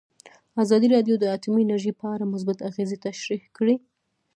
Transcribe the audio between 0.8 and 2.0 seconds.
راډیو د اټومي انرژي